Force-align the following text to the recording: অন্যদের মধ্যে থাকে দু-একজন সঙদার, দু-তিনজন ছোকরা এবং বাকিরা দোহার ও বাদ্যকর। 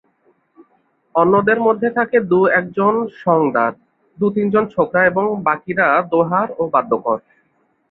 অন্যদের 1.15 1.57
মধ্যে 1.61 1.89
থাকে 1.89 2.17
দু-একজন 2.31 2.93
সঙদার, 3.21 3.71
দু-তিনজন 4.17 4.65
ছোকরা 4.67 5.01
এবং 5.05 5.25
বাকিরা 5.43 5.87
দোহার 6.11 6.47
ও 6.57 6.63
বাদ্যকর। 6.73 7.17